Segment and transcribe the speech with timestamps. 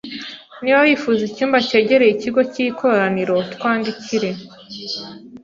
[0.61, 4.29] Niba wifuza icyumba cyegereye ikigo cy’ikoraniro, twandikire.